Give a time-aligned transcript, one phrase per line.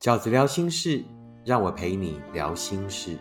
[0.00, 1.04] 饺子聊心事，
[1.44, 3.18] 让我陪你聊心事。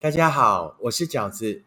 [0.00, 1.62] 大家好，我是饺子。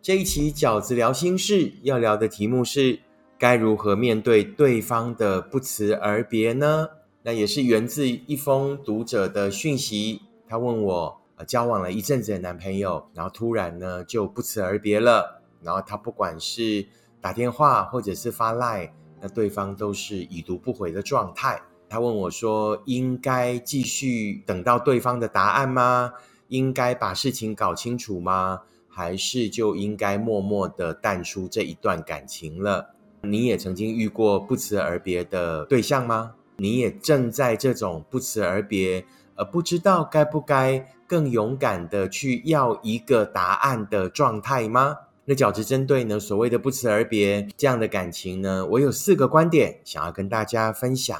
[0.00, 3.00] 这一期饺子聊心事要聊的题目是：
[3.36, 6.88] 该如何面对对方的不辞而别呢？
[7.24, 10.22] 那也是源自一封读者的讯息。
[10.46, 15.42] 他问我，呃，交往了一阵子的男朋友，然后突然呢就不辞而别了。
[15.62, 16.86] 然后他不管是
[17.20, 21.62] 打电话或者是发赖，那对方都是已读不回的状态。
[21.88, 26.12] 他问我说：应该继续等到对方的答案吗？
[26.48, 28.60] 应该把事情搞清楚吗？
[28.88, 32.94] 还是就应该默默的淡出这一段感情了？
[33.22, 36.34] 你也曾经遇过不辞而别的对象吗？
[36.56, 39.04] 你也正在这种不辞而别，
[39.34, 44.96] 而不知道该不该更勇敢的去要一个答案的状态吗？
[45.24, 51.18] 那饺子针对呢所谓的不辞而别这样的感情呢，我有四个观点想要跟大家分享。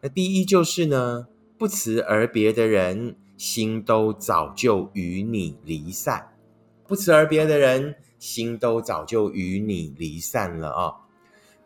[0.00, 3.16] 那第一就是呢，不辞而别的人。
[3.36, 6.28] 心都早就与你离散，
[6.86, 10.94] 不辞而别的人，心都早就与你离散了啊。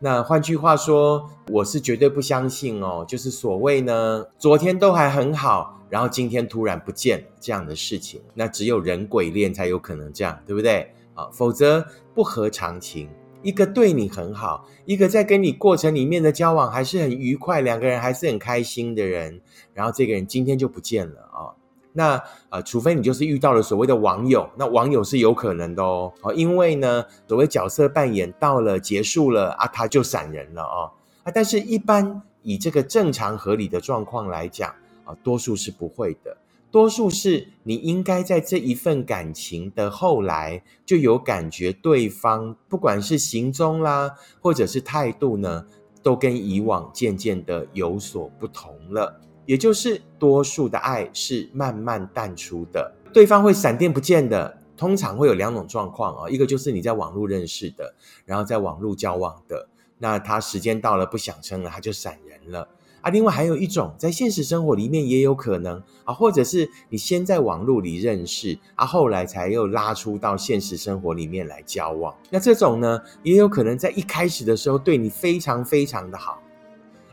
[0.01, 8.21] 那换句话说，我是绝对不相信哦，就是所谓呢，昨天都还很好，然后今天突然不见这样的事情。
[8.33, 11.27] 那只有人鬼恋才有可能这样，对不对啊？
[11.33, 13.09] 否则不合常情。
[13.41, 19.41] 一个对你很好，一个在跟你过程里面的交往还是很愉快，两个人还是很开心的人，
[19.73, 21.51] 然后这个人今天就不见了啊。
[21.93, 26.13] 那呃，除非你就是遇到了所谓的网友，那网友是有可能的哦。
[26.21, 30.91] 哦，因为呢，所谓角色扮演到了结束了啊，他就闪人了哦。
[31.23, 34.69] 啊，但是一般以这个正常合理的状况来讲
[35.03, 36.37] 啊，多数是不会的。
[36.71, 45.65] 多数是你应该在这一份感情的后来就有感觉，对方不管是行踪啦，或者是态度呢，
[46.03, 49.19] 都跟以往渐渐的有所不同了。
[49.49, 54.59] 也就是多数的爱是慢慢淡出的，对方会闪电不见的。
[54.77, 57.95] 通常会有两种状况啊，一个就是你在网络认识的，
[58.25, 59.67] 然后在网络交往的，
[59.97, 62.69] 那他时间到了不想撑了，他就闪人了
[63.01, 63.09] 啊。
[63.09, 72.15] 另外还有一种在现实生活里面也有可能啊，或者是你先在网络里认识啊，后来才又拉出到现实生活里面来交往。
[72.29, 76.39] 那这种呢，也有可能在一开始的时候对你非常非常的好。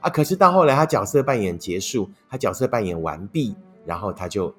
[0.07, 0.09] 啊！
[0.09, 4.55] 可是到后来，他角色扮演结束，他角色扮演完毕，然后他就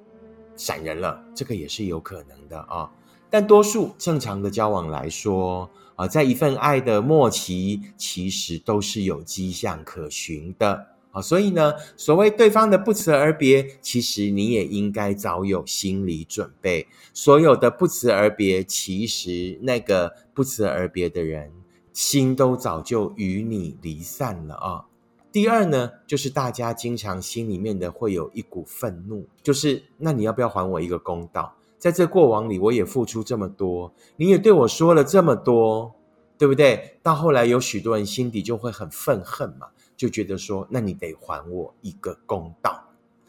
[0.58, 2.91] 闪人了，这个也是有可能的啊。
[3.30, 11.22] 但多数正常的交往来说啊，在一份爱的末期，其实都是有迹象可循的啊。
[11.22, 16.86] 所以呢，所谓对方的不辞而别，其实你也应该早有心理准备。
[17.13, 21.53] 所有的不辞而别，其实那个不辞而别的人，
[21.94, 24.84] 心都早就与你离散了啊。
[25.31, 31.53] 第二呢，就是大家经常心里面的会有一股愤怒，就是那你要不要还我一个公道？
[31.77, 35.93] 在这过往里，我也付出这么多，你也对我说了这么多，
[36.38, 36.97] 对不对？
[37.03, 42.83] 到后来有许多人心底就会很愤恨嘛，就觉得说，那你得还我一个公道，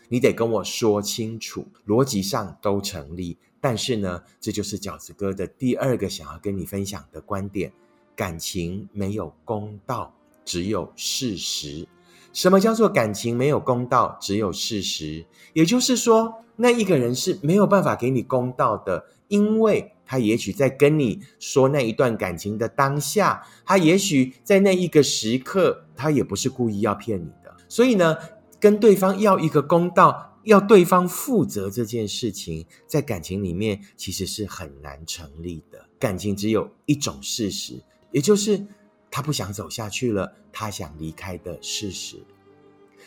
[0.08, 3.36] 你得跟我说清楚，逻辑上都成立。
[3.60, 7.70] 但是呢，这就是饺子哥的第二个想要跟你分享的观点：
[8.16, 10.14] 感情没有公道，
[10.48, 11.86] 只有事实。
[12.32, 15.26] 什么叫做感情没有公道，只有事实？
[15.52, 27.54] 也就是说，那一个人是没有办法给你公道的，因为他也许在跟你说那一段感情的当下，他也许在那一个时刻，他也不是故意要骗你的。
[27.68, 28.16] 所以呢，
[28.58, 35.86] 跟对方要一个公道，要对方负责这件事情，在感情里面其实是很难成立的。
[35.98, 37.82] 感情只有一种事实，
[38.12, 38.66] 也就是。
[39.10, 42.18] 他不想走下去了，他想离开的事实。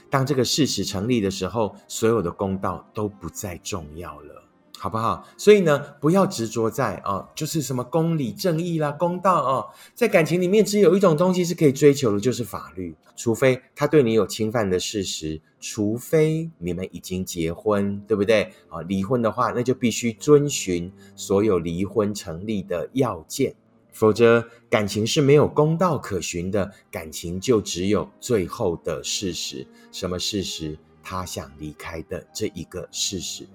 [0.10, 4.44] 当这个事实成立的时候，所有的公道都不再重要了，
[4.78, 5.26] 好不好？
[5.38, 12.96] 所以呢，不要执着在啊，就是什么公理正义啦、公道哦，在感情里面只有一种东西是可以追求的，就是法律。
[13.16, 18.52] 除非他对你有侵犯的事实，除非你们已经结婚，对不对？
[18.68, 23.56] 啊，离婚的话，那就必须遵循所有离婚成立的要件。
[23.92, 29.68] 否则，感情是没有公道可循的，感情就只有最后的事实。
[29.92, 30.78] 什么事实？
[31.04, 33.48] 他想离开的这一个事实。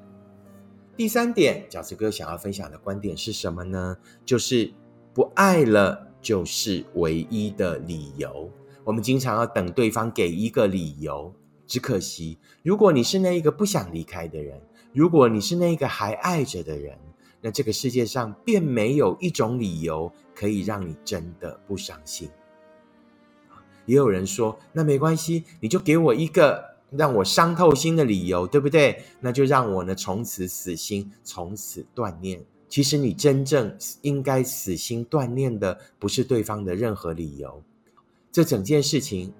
[0.96, 3.96] 第三点，饺子哥想要分享的观点是什么呢？
[4.24, 4.72] 就是
[5.14, 8.50] 不爱了就是唯一的理由。
[8.84, 11.34] 我们经常要等对方给一个理由，
[11.66, 14.60] 只可惜，如果你是那一个不想离开的人。
[14.92, 16.98] 如果你是那一个还爱着的人，
[17.40, 22.28] 那这个世界上便没有一种理由可以让你真的不伤心。
[23.84, 29.04] 也有人说，那没关系，你就给我一个让我伤透心的理由，对不对？
[29.20, 32.44] 那就让我呢从此死心，从此断念。
[32.68, 37.62] 其实你真正应该死心断念的，不是对方的任何理由。
[38.32, 39.32] 这整件事情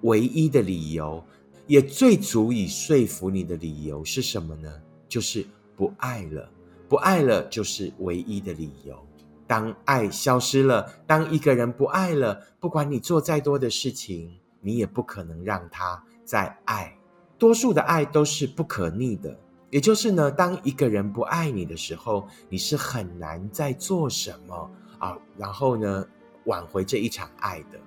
[0.00, 1.22] 唯一的理由，
[1.66, 4.72] 也最足以说服你的理由是什么呢？
[5.10, 5.46] 就是
[5.76, 6.50] 不爱了。
[6.90, 8.98] 不爱了，就是唯一的理由。
[9.46, 14.28] 当爱消失了，当一个人不爱了，不管你做再多的事情，
[14.60, 16.98] 你也不可能让他再爱。
[17.38, 19.38] 多数的爱都是不可逆的。
[19.70, 26.04] 也就是呢，当一个人不爱你的时候，你是很难再做什么啊，然后呢，
[26.46, 27.78] 挽回这一场爱的。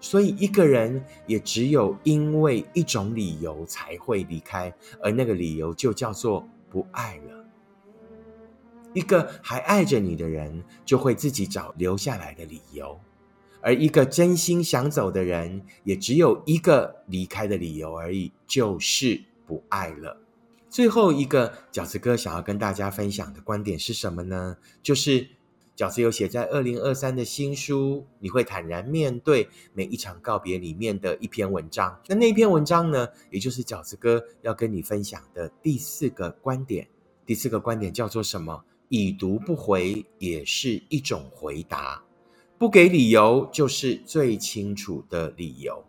[0.00, 7.37] 所以，一个人也只有因为一种理由才会离开，而那个理由就叫做不爱了。
[8.94, 12.98] 一个还爱着你的人，就会自己找留下来的理由；
[13.60, 20.20] 而一个真心想走的人，也只有一个离开的理由而已，就是不爱了。
[20.70, 24.56] 最后一个饺子哥想要跟大家分享的观点是什么呢？
[24.82, 25.28] 就是
[25.76, 31.98] 饺子有写在二零二三的新书，你会坦然面对每一场告别里面的一篇文章。
[32.06, 36.88] 那那篇文章呢，也就是饺子哥要跟你分享的第四个观点。
[37.24, 38.64] 第四个观点叫做什么？
[38.88, 42.02] 已读不回也是一种回答，
[42.56, 45.84] 不给理由就是最清楚的理由。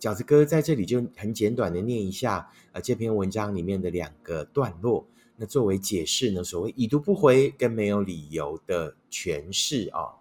[0.00, 5.06] 饺子哥在这里就很简短的念一下，呃，这篇文章里面的两个段落，
[5.36, 10.18] 那作为解释呢，所谓已读不回跟没有理由的诠释啊，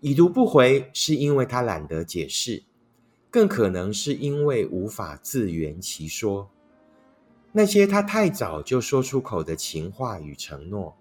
[0.00, 2.64] 已读不回是因为他懒得解释，
[3.30, 6.50] 更可能是因为无法自圆其说，
[7.52, 10.96] 那些他太早就说出口的情话与承诺，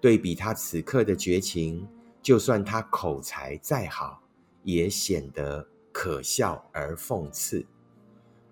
[0.00, 1.86] 对比他此刻的绝情，
[2.22, 4.22] 就算他口才再好，
[4.62, 5.66] 也显得。
[5.90, 7.66] 可笑而讽刺，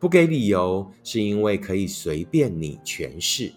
[0.00, 3.52] 不给理由是因为可以随便你诠释。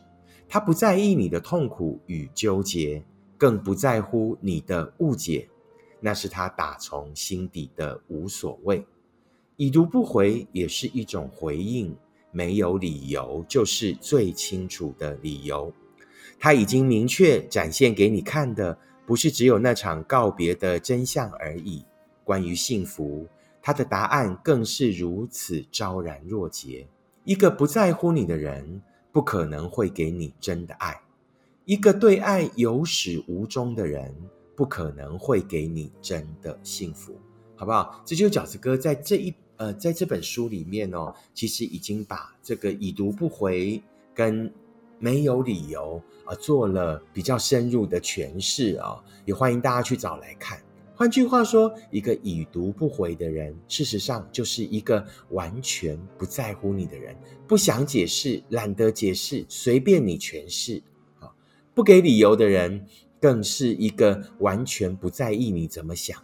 [0.47, 3.03] 他不在意你的痛苦与纠结，
[3.35, 5.49] 更不在乎你的误解，
[5.99, 8.85] 那是他打从心底的无所谓。
[9.55, 11.97] 已读不回也是一种回应，
[12.31, 15.71] 没有理由就是最清楚的理由。
[16.39, 21.85] 他已经明确展现给你看的，不是只有那场告别的真相而已。
[22.23, 23.27] 关于幸福。
[23.61, 26.87] 他的答案更是如此昭然若揭。
[27.25, 28.81] 一个不在乎你的人，
[29.11, 30.93] 不可能会给你真的爱；
[31.65, 34.15] 一个对爱有始无终的人，
[34.55, 37.19] 不可能会给你真的幸福，
[37.57, 38.01] 好不好？
[38.05, 43.81] 这就是饺子哥在这一呃，在这本书里面哦，其实已经把这个已读不回
[44.15, 44.49] 跟
[44.97, 50.57] 没有理由啊，做了比较深入的诠释啊，也欢迎大家去找来看。
[50.95, 57.13] 换句话说，一个已读不回的人，事实上就是一个完全不在乎你的人，
[57.45, 60.81] 不想解释，懒得解释，随便你诠释，
[61.19, 61.29] 啊，
[61.73, 62.85] 不给理由的人，
[63.19, 66.17] 更是一个完全不在意你怎么想。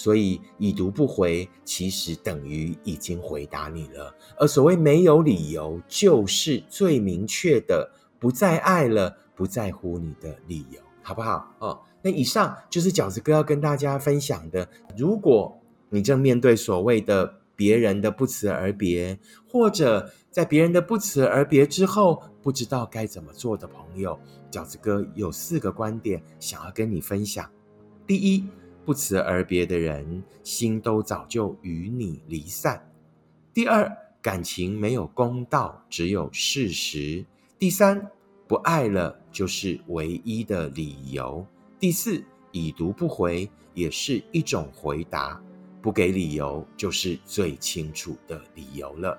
[0.00, 4.16] 所以，已读不回其实等于已经回答你了。
[4.38, 7.86] 而所谓没有理由，就是最明确的
[8.18, 11.54] 不再爱了，不在乎你的理由，好不好？
[11.58, 11.78] 哦。
[12.00, 14.66] 那以上就是饺子哥要跟大家分享的。
[14.96, 24.18] 如果你正面对所谓的别人的不辞而别，或者在别人的不辞而别之后不知道该怎么做的朋友，
[24.50, 27.46] 饺子哥有四个观点想要跟你分享。
[28.06, 28.48] 第一，
[28.90, 32.90] 不辞而别的人心都早就与你离散。
[33.54, 33.88] 第二，
[34.20, 37.24] 感情没有公道，只有事实。
[37.56, 38.10] 第三，
[38.48, 41.46] 不爱了就是唯一的理由。
[41.78, 42.20] 第四，
[42.50, 45.40] 已读不回也是一种回答，
[45.80, 49.16] 不给理由就是最清楚的理由了。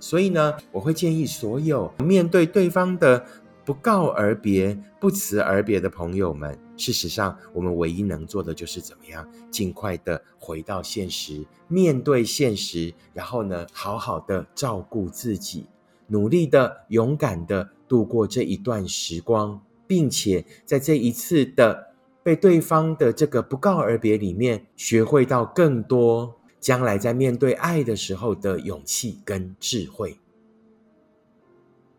[0.00, 3.24] 所以呢，我会建议所有面对对方的
[3.64, 15.66] 不告而别、不辞而别的朋友们，事实上，我们唯一能做的就是怎么样，尽快的回到现实，面对现实，然后呢，好好的照顾自己，
[16.06, 21.94] 努力的、勇敢的度过这一段时光，并且在这一次的。
[22.24, 30.18] 被对方的这个不告而别里面，学会到更多将来在面对爱的时候的勇气跟智慧。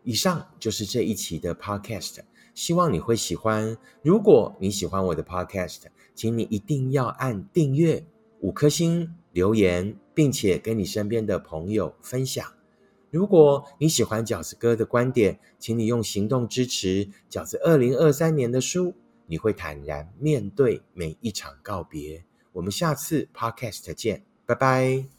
[0.02, 2.18] 以上就是这一期的 Podcast，
[2.56, 3.76] 希望你会喜欢。
[4.02, 5.82] 如果你喜欢我的 Podcast，
[6.14, 8.04] 请你一定要按订阅、
[8.40, 12.44] 五颗星、留言，并且跟你身边的朋友分享。
[13.10, 18.94] 如果你喜欢饺子哥的观点，请你用行动支持饺子二零二三年的书，
[19.26, 22.24] 你会坦然面对每一场告别。
[22.52, 25.15] 我们下次 Podcast 见，拜拜。